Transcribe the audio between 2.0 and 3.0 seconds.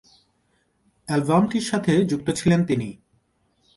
যুক্ত ছিলেন তিনি।